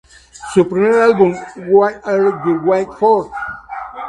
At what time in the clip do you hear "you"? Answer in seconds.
2.47-2.61